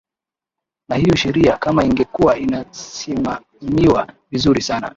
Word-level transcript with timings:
na 0.89 0.95
hiyo 0.95 1.15
sheria 1.15 1.57
kama 1.57 1.83
ingekuwa 1.85 2.37
inasimamiwa 2.37 4.13
vizuri 4.31 4.61
sana 4.61 4.89